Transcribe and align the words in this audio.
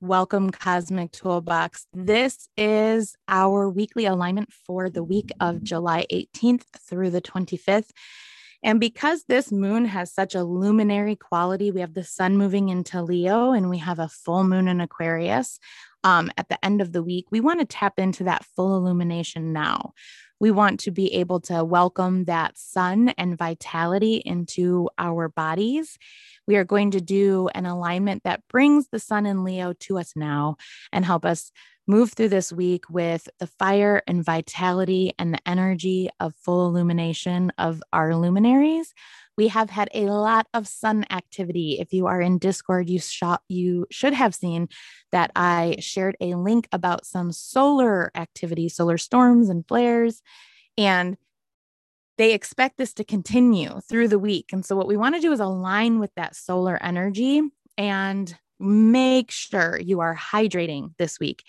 Welcome, 0.00 0.50
Cosmic 0.50 1.10
Toolbox. 1.10 1.88
This 1.92 2.48
is 2.56 3.16
our 3.26 3.68
weekly 3.68 4.06
alignment 4.06 4.52
for 4.52 4.88
the 4.88 5.02
week 5.02 5.32
of 5.40 5.64
July 5.64 6.06
18th 6.12 6.62
through 6.88 7.10
the 7.10 7.20
25th. 7.20 7.90
And 8.62 8.78
because 8.78 9.24
this 9.24 9.50
moon 9.50 9.86
has 9.86 10.14
such 10.14 10.36
a 10.36 10.44
luminary 10.44 11.16
quality, 11.16 11.72
we 11.72 11.80
have 11.80 11.94
the 11.94 12.04
sun 12.04 12.36
moving 12.36 12.68
into 12.68 13.02
Leo 13.02 13.50
and 13.50 13.68
we 13.68 13.78
have 13.78 13.98
a 13.98 14.08
full 14.08 14.44
moon 14.44 14.68
in 14.68 14.80
Aquarius 14.80 15.58
um, 16.04 16.30
at 16.36 16.48
the 16.48 16.64
end 16.64 16.80
of 16.80 16.92
the 16.92 17.02
week. 17.02 17.26
We 17.32 17.40
want 17.40 17.58
to 17.58 17.66
tap 17.66 17.94
into 17.98 18.22
that 18.22 18.44
full 18.54 18.76
illumination 18.76 19.52
now. 19.52 19.94
We 20.40 20.50
want 20.50 20.80
to 20.80 20.90
be 20.90 21.14
able 21.14 21.40
to 21.40 21.64
welcome 21.64 22.24
that 22.24 22.56
sun 22.56 23.10
and 23.18 23.36
vitality 23.36 24.22
into 24.24 24.88
our 24.98 25.28
bodies. 25.28 25.98
We 26.46 26.56
are 26.56 26.64
going 26.64 26.92
to 26.92 27.00
do 27.00 27.48
an 27.54 27.66
alignment 27.66 28.22
that 28.22 28.46
brings 28.48 28.88
the 28.88 29.00
sun 29.00 29.26
and 29.26 29.44
Leo 29.44 29.72
to 29.80 29.98
us 29.98 30.14
now 30.14 30.56
and 30.92 31.04
help 31.04 31.24
us 31.24 31.50
move 31.88 32.12
through 32.12 32.28
this 32.28 32.52
week 32.52 32.84
with 32.90 33.28
the 33.38 33.46
fire 33.46 34.02
and 34.06 34.24
vitality 34.24 35.14
and 35.18 35.34
the 35.34 35.48
energy 35.48 36.10
of 36.20 36.34
full 36.36 36.68
illumination 36.68 37.50
of 37.58 37.82
our 37.92 38.14
luminaries. 38.14 38.94
We 39.38 39.48
have 39.48 39.70
had 39.70 39.88
a 39.94 40.06
lot 40.06 40.48
of 40.52 40.66
sun 40.66 41.06
activity. 41.10 41.78
If 41.78 41.92
you 41.92 42.06
are 42.08 42.20
in 42.20 42.38
Discord, 42.38 42.90
you 42.90 43.00
you 43.48 43.86
should 43.88 44.12
have 44.12 44.34
seen 44.34 44.68
that 45.12 45.30
I 45.36 45.76
shared 45.78 46.16
a 46.20 46.34
link 46.34 46.68
about 46.72 47.06
some 47.06 47.30
solar 47.30 48.10
activity, 48.16 48.68
solar 48.68 48.98
storms 48.98 49.48
and 49.48 49.66
flares. 49.66 50.22
And 50.76 51.16
they 52.16 52.34
expect 52.34 52.78
this 52.78 52.92
to 52.94 53.04
continue 53.04 53.80
through 53.88 54.08
the 54.08 54.18
week. 54.18 54.46
And 54.52 54.66
so, 54.66 54.74
what 54.74 54.88
we 54.88 54.96
want 54.96 55.14
to 55.14 55.20
do 55.20 55.32
is 55.32 55.38
align 55.38 56.00
with 56.00 56.10
that 56.16 56.34
solar 56.34 56.76
energy 56.82 57.40
and 57.78 58.36
make 58.58 59.30
sure 59.30 59.78
you 59.78 60.00
are 60.00 60.16
hydrating 60.16 60.94
this 60.98 61.20
week. 61.20 61.44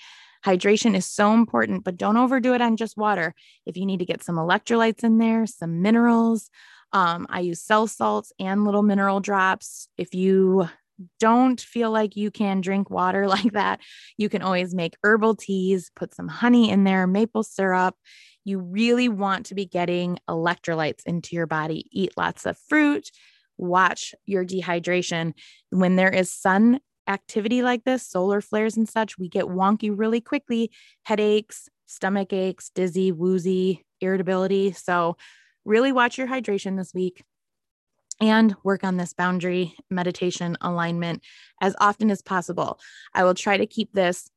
Hydration 0.45 0.95
is 0.95 1.07
so 1.07 1.33
important, 1.33 1.83
but 1.83 1.97
don't 1.97 2.17
overdo 2.17 2.53
it 2.53 2.61
on 2.61 2.77
just 2.77 2.97
water. 2.97 3.33
If 3.65 3.75
you 3.77 3.87
need 3.87 3.97
to 3.99 4.05
get 4.05 4.23
some 4.23 4.35
electrolytes 4.35 5.03
in 5.03 5.17
there, 5.17 5.47
some 5.47 5.81
minerals, 5.81 6.51
um, 6.93 7.27
I 7.29 7.41
use 7.41 7.61
cell 7.61 7.87
salts 7.87 8.31
and 8.39 8.65
little 8.65 8.83
mineral 8.83 9.19
drops. 9.19 9.87
If 9.97 10.13
you 10.13 10.69
don't 11.19 11.59
feel 11.59 11.91
like 11.91 12.15
you 12.15 12.31
can 12.31 12.61
drink 12.61 12.89
water 12.89 13.27
like 13.27 13.53
that, 13.53 13.79
you 14.17 14.29
can 14.29 14.41
always 14.41 14.73
make 14.73 14.97
herbal 15.03 15.35
teas, 15.35 15.91
put 15.95 16.13
some 16.13 16.27
honey 16.27 16.69
in 16.69 16.83
there, 16.83 17.07
maple 17.07 17.43
syrup. 17.43 17.95
You 18.45 18.59
really 18.59 19.09
want 19.09 19.47
to 19.47 19.55
be 19.55 19.65
getting 19.65 20.17
electrolytes 20.29 21.03
into 21.05 21.35
your 21.35 21.47
body. 21.47 21.85
Eat 21.91 22.13
lots 22.17 22.45
of 22.45 22.57
fruit, 22.67 23.09
watch 23.57 24.15
your 24.25 24.45
dehydration. 24.45 25.33
When 25.69 25.95
there 25.95 26.09
is 26.09 26.31
sun 26.31 26.79
activity 27.07 27.61
like 27.61 27.83
this, 27.83 28.07
solar 28.07 28.41
flares 28.41 28.77
and 28.77 28.87
such, 28.87 29.17
we 29.17 29.27
get 29.27 29.45
wonky 29.45 29.91
really 29.93 30.21
quickly, 30.21 30.71
headaches, 31.03 31.67
stomach 31.85 32.31
aches, 32.33 32.71
dizzy, 32.73 33.11
woozy, 33.11 33.85
irritability. 33.99 34.71
So, 34.71 35.17
really 35.69 35.91
watch 35.91 36.17
your 36.17 36.27
hydration 36.27 36.75
this 36.75 36.93
week 36.93 37.23
and 38.19 38.55
work 38.63 38.83
on 38.83 38.97
this 38.97 39.13
boundary 39.13 39.75
meditation 39.89 40.57
alignment 40.59 41.23
as 41.61 41.75
often 41.79 42.11
as 42.11 42.21
possible. 42.21 42.79
I 43.13 43.23
will 43.23 43.35
try 43.35 43.55
to 43.55 43.67
keep 43.67 43.93
this 43.93 44.29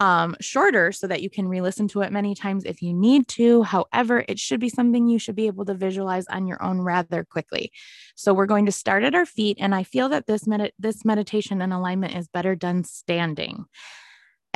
um, 0.00 0.36
shorter 0.40 0.92
so 0.92 1.08
that 1.08 1.22
you 1.22 1.28
can 1.28 1.48
re 1.48 1.60
listen 1.60 1.88
to 1.88 2.02
it 2.02 2.12
many 2.12 2.36
times 2.36 2.64
if 2.64 2.80
you 2.80 2.94
need 2.94 3.26
to. 3.28 3.64
However, 3.64 4.24
it 4.28 4.38
should 4.38 4.60
be 4.60 4.68
something 4.68 5.08
you 5.08 5.18
should 5.18 5.34
be 5.34 5.48
able 5.48 5.64
to 5.64 5.74
visualize 5.74 6.26
on 6.28 6.46
your 6.46 6.62
own 6.62 6.80
rather 6.80 7.24
quickly. 7.24 7.72
So, 8.14 8.32
we're 8.32 8.46
going 8.46 8.66
to 8.66 8.72
start 8.72 9.02
at 9.02 9.16
our 9.16 9.26
feet. 9.26 9.58
And 9.60 9.74
I 9.74 9.82
feel 9.82 10.08
that 10.10 10.28
this, 10.28 10.46
med- 10.46 10.72
this 10.78 11.04
meditation 11.04 11.60
and 11.60 11.72
alignment 11.72 12.14
is 12.14 12.28
better 12.28 12.54
done 12.54 12.84
standing 12.84 13.64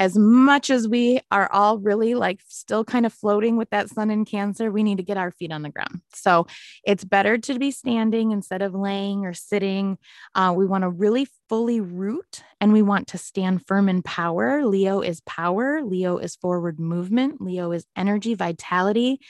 as 0.03 0.19
much 0.19 0.69
as 0.69 0.89
we 0.89 1.21
are 1.31 1.49
all 1.53 1.79
really 1.79 2.17
like 2.17 2.41
still 2.49 2.85
kind 2.85 3.07
of 3.07 3.13
floating 3.13 3.57
with 3.57 3.71
that 3.71 3.89
sun 3.89 4.11
in 4.11 4.25
cancer 4.25 4.73
we 4.73 4.83
need 4.83 4.97
to 4.97 5.05
get 5.05 5.17
our 5.17 5.31
feet 5.31 5.53
on 5.53 5.63
the 5.63 5.69
ground. 5.69 6.01
So 6.13 6.49
it's 6.85 7.05
better 7.05 7.39
to 7.39 7.57
be 7.57 7.71
standing 7.71 8.33
instead 8.33 8.63
of 8.63 8.75
laying 8.75 9.25
or 9.25 9.33
sitting. 9.33 9.97
Uh, 10.35 10.53
we 10.57 10.67
want 10.67 10.83
to 10.83 10.91
really 10.91 11.29
fully 11.49 11.81
root 11.81 12.43
and 12.61 12.73
we 12.73 12.83
want 12.83 13.07
to 13.09 13.19
stand 13.19 13.65
firm 13.65 13.89
in 13.89 14.03
power. 14.03 14.67
Leo 14.67 15.01
is 15.03 15.21
power. 15.21 15.83
Leo 15.85 16.19
is 16.19 16.35
forward 16.35 16.81
movement. 16.81 17.41
Leo 17.41 17.71
is 17.71 17.87
energy 17.97 18.35
vitality 18.35 19.21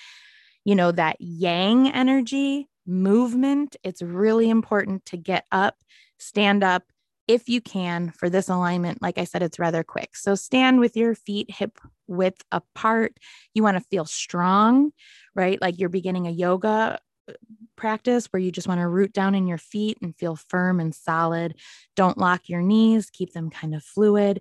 you 0.65 0.77
know 0.77 0.93
that 0.93 1.17
yang 1.19 1.91
energy 1.91 2.69
movement. 2.87 3.77
It's 3.83 4.01
really 4.01 4.49
important 4.49 5.05
to 5.07 5.17
get 5.17 5.45
up 5.51 5.77
stand 6.19 6.63
up 6.63 6.85
if 7.33 7.49
you 7.49 7.61
can 7.61 8.11
for 8.11 8.29
this 8.29 8.51
alignment 8.51 9.01
like 9.01 9.17
i 9.17 9.25
said 9.25 9.43
it's 9.43 9.59
rather 9.59 9.83
quick. 9.83 10.15
So 10.15 10.35
stand 10.35 10.81
with 10.81 10.97
your 10.97 11.15
feet 11.15 11.51
hip 11.51 11.79
width 12.07 12.43
apart. 12.53 13.17
You 13.55 13.63
want 13.63 13.79
to 13.79 13.89
feel 13.91 14.05
strong 14.05 14.93
right? 15.35 15.61
Like 15.61 15.79
you're 15.79 15.89
beginning 15.89 16.27
a 16.27 16.31
yoga 16.31 17.01
uh, 17.29 17.33
practice 17.77 18.27
where 18.27 18.41
you 18.41 18.53
just 18.53 18.69
want 18.69 18.81
to 18.81 18.89
root 18.89 19.13
down 19.13 19.35
in 19.35 19.47
your 19.47 19.59
feet 19.59 19.99
and 20.03 20.17
feel 20.17 20.37
firm 20.37 20.79
and 20.79 20.95
solid. 20.95 21.55
Don't 21.97 22.19
lock 22.19 22.49
your 22.49 22.63
knees 22.63 23.11
keep 23.11 23.33
them 23.33 23.51
kind 23.51 23.75
of 23.75 23.83
fluid. 23.83 24.41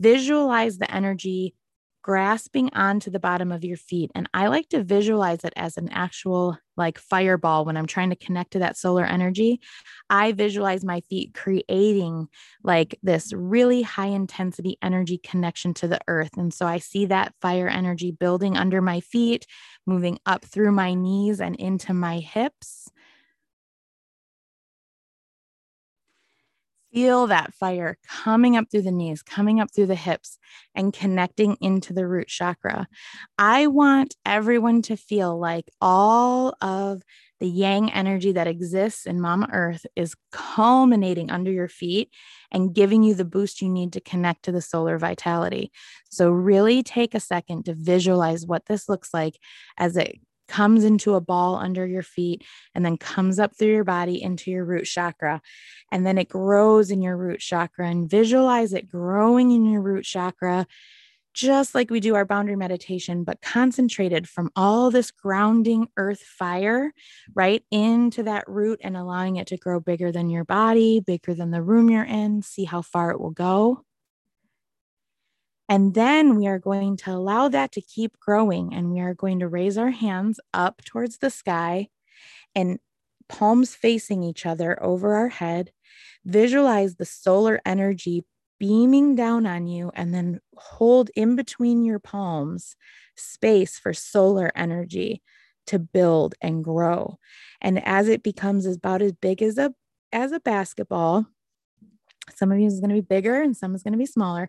Visualize 0.00 0.78
the 0.78 0.90
energy 0.94 1.54
grasping 2.02 2.68
onto 2.74 3.10
the 3.10 3.20
bottom 3.20 3.52
of 3.52 3.64
your 3.64 3.76
feet. 3.76 4.10
And 4.14 4.28
I 4.34 4.48
like 4.48 4.68
to 4.70 4.82
visualize 4.82 5.44
it 5.44 5.52
as 5.56 5.76
an 5.76 5.88
actual 5.90 6.58
like 6.76 6.98
fireball 6.98 7.64
when 7.64 7.76
I'm 7.76 7.86
trying 7.86 8.10
to 8.10 8.16
connect 8.16 8.52
to 8.52 8.58
that 8.60 8.76
solar 8.76 9.04
energy. 9.04 9.60
I 10.10 10.32
visualize 10.32 10.84
my 10.84 11.00
feet 11.02 11.34
creating 11.34 12.28
like 12.64 12.98
this 13.02 13.32
really 13.32 13.82
high 13.82 14.06
intensity 14.06 14.78
energy 14.82 15.18
connection 15.18 15.74
to 15.74 15.88
the 15.88 16.00
earth. 16.08 16.36
And 16.36 16.52
so 16.52 16.66
I 16.66 16.78
see 16.78 17.06
that 17.06 17.34
fire 17.40 17.68
energy 17.68 18.10
building 18.10 18.56
under 18.56 18.80
my 18.80 19.00
feet, 19.00 19.46
moving 19.86 20.18
up 20.26 20.44
through 20.44 20.72
my 20.72 20.94
knees 20.94 21.40
and 21.40 21.56
into 21.56 21.94
my 21.94 22.18
hips 22.18 22.90
Feel 26.92 27.26
that 27.28 27.54
fire 27.54 27.96
coming 28.06 28.54
up 28.54 28.66
through 28.70 28.82
the 28.82 28.92
knees, 28.92 29.22
coming 29.22 29.60
up 29.60 29.68
through 29.74 29.86
the 29.86 29.94
hips, 29.94 30.38
and 30.74 30.92
connecting 30.92 31.56
into 31.60 31.94
the 31.94 32.06
root 32.06 32.28
chakra. 32.28 32.86
I 33.38 33.66
want 33.68 34.14
everyone 34.26 34.82
to 34.82 34.96
feel 34.96 35.38
like 35.40 35.70
all 35.80 36.54
of 36.60 37.00
the 37.40 37.48
yang 37.48 37.90
energy 37.92 38.32
that 38.32 38.46
exists 38.46 39.06
in 39.06 39.22
Mama 39.22 39.48
Earth 39.52 39.86
is 39.96 40.14
culminating 40.32 41.30
under 41.30 41.50
your 41.50 41.68
feet 41.68 42.10
and 42.50 42.74
giving 42.74 43.02
you 43.02 43.14
the 43.14 43.24
boost 43.24 43.62
you 43.62 43.70
need 43.70 43.94
to 43.94 44.00
connect 44.00 44.44
to 44.44 44.52
the 44.52 44.60
solar 44.60 44.98
vitality. 44.98 45.72
So, 46.10 46.30
really 46.30 46.82
take 46.82 47.14
a 47.14 47.20
second 47.20 47.64
to 47.64 47.74
visualize 47.74 48.46
what 48.46 48.66
this 48.66 48.88
looks 48.88 49.14
like 49.14 49.38
as 49.78 49.96
it 49.96 50.16
comes 50.52 50.84
into 50.84 51.14
a 51.14 51.20
ball 51.20 51.56
under 51.56 51.86
your 51.86 52.02
feet 52.02 52.44
and 52.74 52.84
then 52.84 52.98
comes 52.98 53.38
up 53.38 53.56
through 53.56 53.72
your 53.72 53.84
body 53.84 54.22
into 54.22 54.50
your 54.50 54.66
root 54.66 54.84
chakra. 54.84 55.40
And 55.90 56.06
then 56.06 56.18
it 56.18 56.28
grows 56.28 56.90
in 56.90 57.00
your 57.00 57.16
root 57.16 57.40
chakra 57.40 57.88
and 57.88 58.08
visualize 58.08 58.74
it 58.74 58.86
growing 58.86 59.50
in 59.50 59.64
your 59.64 59.80
root 59.80 60.04
chakra, 60.04 60.66
just 61.32 61.74
like 61.74 61.90
we 61.90 62.00
do 62.00 62.14
our 62.16 62.26
boundary 62.26 62.56
meditation, 62.56 63.24
but 63.24 63.40
concentrated 63.40 64.28
from 64.28 64.50
all 64.54 64.90
this 64.90 65.10
grounding 65.10 65.88
earth 65.96 66.20
fire 66.20 66.92
right 67.34 67.64
into 67.70 68.24
that 68.24 68.44
root 68.46 68.78
and 68.84 68.94
allowing 68.94 69.36
it 69.36 69.46
to 69.46 69.56
grow 69.56 69.80
bigger 69.80 70.12
than 70.12 70.28
your 70.28 70.44
body, 70.44 71.00
bigger 71.00 71.32
than 71.32 71.50
the 71.50 71.62
room 71.62 71.88
you're 71.88 72.04
in. 72.04 72.42
See 72.42 72.64
how 72.64 72.82
far 72.82 73.10
it 73.10 73.20
will 73.20 73.30
go. 73.30 73.86
And 75.72 75.94
then 75.94 76.36
we 76.36 76.46
are 76.48 76.58
going 76.58 76.98
to 76.98 77.12
allow 77.12 77.48
that 77.48 77.72
to 77.72 77.80
keep 77.80 78.20
growing. 78.20 78.74
And 78.74 78.92
we 78.92 79.00
are 79.00 79.14
going 79.14 79.38
to 79.38 79.48
raise 79.48 79.78
our 79.78 79.88
hands 79.88 80.38
up 80.52 80.84
towards 80.84 81.16
the 81.16 81.30
sky 81.30 81.88
and 82.54 82.78
palms 83.26 83.74
facing 83.74 84.22
each 84.22 84.44
other 84.44 84.82
over 84.84 85.14
our 85.14 85.30
head. 85.30 85.72
Visualize 86.26 86.96
the 86.96 87.06
solar 87.06 87.58
energy 87.64 88.26
beaming 88.60 89.14
down 89.14 89.46
on 89.46 89.66
you, 89.66 89.90
and 89.94 90.12
then 90.12 90.40
hold 90.56 91.10
in 91.16 91.36
between 91.36 91.86
your 91.86 91.98
palms 91.98 92.76
space 93.16 93.78
for 93.78 93.94
solar 93.94 94.52
energy 94.54 95.22
to 95.68 95.78
build 95.78 96.34
and 96.42 96.62
grow. 96.62 97.18
And 97.62 97.82
as 97.82 98.08
it 98.08 98.22
becomes 98.22 98.66
about 98.66 99.00
as 99.00 99.12
big 99.12 99.40
as 99.40 99.56
a 99.56 99.72
as 100.12 100.32
a 100.32 100.40
basketball, 100.40 101.28
some 102.34 102.52
of 102.52 102.58
you 102.58 102.66
is 102.66 102.80
going 102.80 102.90
to 102.90 102.94
be 102.94 103.00
bigger 103.00 103.40
and 103.40 103.56
some 103.56 103.74
is 103.74 103.82
going 103.82 103.92
to 103.92 103.98
be 103.98 104.06
smaller, 104.06 104.48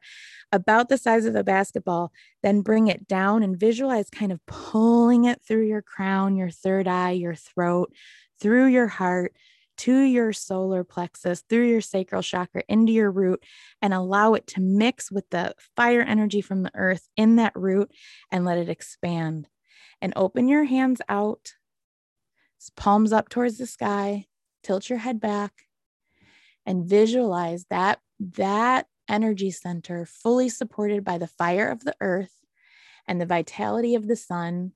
about 0.52 0.90
the 0.90 0.98
size 0.98 1.26
of 1.26 1.36
a 1.36 1.44
basketball. 1.44 2.12
Then 2.42 2.62
bring 2.62 2.88
it 2.88 3.08
down 3.08 3.44
and 3.44 3.60
visualize 3.60 4.10
kind 4.10 4.32
of 4.32 4.46
pulling 4.46 5.26
it 5.26 5.42
through 5.48 5.66
your 5.68 5.82
crown, 5.82 6.36
your 6.36 6.50
third 6.50 6.88
eye, 6.88 7.12
your 7.12 7.36
throat, 7.36 7.94
through 8.40 8.68
your 8.68 8.88
heart 8.88 9.34
to 9.76 10.02
your 10.02 10.32
solar 10.34 10.84
plexus, 10.84 11.44
through 11.50 11.68
your 11.68 11.82
sacral 11.82 12.22
chakra, 12.22 12.64
into 12.70 12.92
your 12.92 13.12
root, 13.12 13.44
and 13.82 13.94
allow 13.94 14.36
it 14.36 14.46
to 14.46 14.62
mix 14.62 15.12
with 15.12 15.28
the 15.32 15.56
fire 15.76 16.02
energy 16.02 16.42
from 16.42 16.62
the 16.64 16.72
earth 16.76 17.08
in 17.18 17.38
that 17.38 17.54
root 17.56 17.92
and 18.32 18.46
let 18.46 18.60
it 18.60 18.70
expand. 18.70 19.48
And 20.00 20.14
open 20.16 20.48
your 20.48 20.66
hands 20.66 21.02
out, 21.10 21.54
palms 22.76 23.14
up 23.14 23.30
towards 23.30 23.58
the 23.58 23.66
sky, 23.66 24.26
tilt 24.62 24.90
your 24.90 25.00
head 25.00 25.20
back 25.20 25.64
and 26.66 26.86
visualize 26.86 27.66
that 27.70 28.00
that 28.20 28.88
energy 29.10 29.52
center, 29.52 30.06
fully 30.06 30.50
supported 30.50 31.04
by 31.04 31.18
the 31.18 31.28
fire 31.28 31.70
of 31.70 31.84
the 31.84 31.96
earth 32.00 32.34
and 33.08 33.20
the 33.20 33.26
vitality 33.26 33.96
of 33.96 34.08
the 34.08 34.16
sun, 34.16 34.72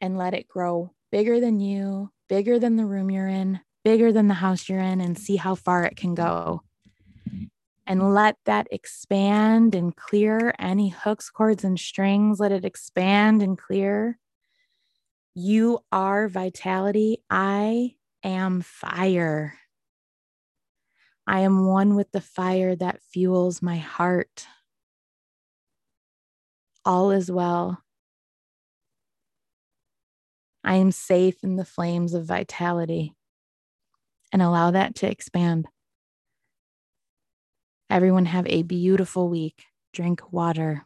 and 0.00 0.16
let 0.16 0.34
it 0.34 0.48
grow 0.48 0.92
bigger 1.10 1.40
than 1.40 1.60
you, 1.60 2.10
bigger 2.28 2.58
than 2.58 2.76
the 2.76 2.86
room 2.86 3.10
you're 3.10 3.28
in, 3.28 3.60
bigger 3.84 4.12
than 4.12 4.28
the 4.28 4.34
house 4.34 4.68
you're 4.68 4.80
in, 4.80 5.00
and 5.00 5.18
see 5.18 5.36
how 5.36 5.54
far 5.54 5.84
it 5.84 5.96
can 5.96 6.14
go. 6.14 6.62
And 7.86 8.14
let 8.14 8.36
that 8.46 8.66
expand 8.70 9.74
and 9.74 9.94
clear 9.94 10.54
any 10.58 10.88
hooks, 10.88 11.28
cords, 11.28 11.64
and 11.64 11.78
strings. 11.78 12.40
Let 12.40 12.52
it 12.52 12.64
expand 12.64 13.42
and 13.42 13.58
clear. 13.58 14.18
You 15.34 15.80
are 15.92 16.28
vitality. 16.28 17.18
I 17.28 17.96
am 18.22 18.62
fire. 18.62 19.58
I 21.26 21.40
am 21.40 21.66
one 21.66 21.94
with 21.94 22.12
the 22.12 22.20
fire 22.20 22.76
that 22.76 23.02
fuels 23.02 23.62
my 23.62 23.78
heart. 23.78 24.46
All 26.84 27.10
is 27.10 27.30
well. 27.30 27.82
I 30.62 30.74
am 30.76 30.92
safe 30.92 31.42
in 31.42 31.56
the 31.56 31.64
flames 31.64 32.14
of 32.14 32.24
vitality 32.24 33.14
and 34.32 34.42
allow 34.42 34.70
that 34.70 34.94
to 34.96 35.10
expand. 35.10 35.66
Everyone 37.88 38.26
have 38.26 38.46
a 38.46 38.62
beautiful 38.62 39.28
week. 39.28 39.64
Drink 39.92 40.32
water. 40.32 40.84